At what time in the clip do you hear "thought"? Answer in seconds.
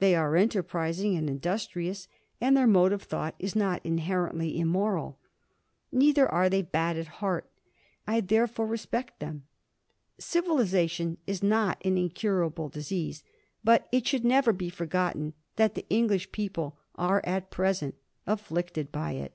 3.04-3.36